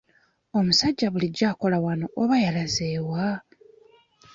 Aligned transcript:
Omusajja 0.57 1.07
bulijjo 1.13 1.45
akola 1.51 1.77
wano 1.85 2.05
oba 2.21 2.35
yalaze 2.45 2.87
wa? 3.09 3.25